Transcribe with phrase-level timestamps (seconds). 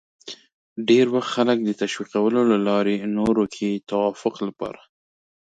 [0.87, 4.79] ډېری وخت خلک د تشویقولو له لارې نورو کې د توافق لپاره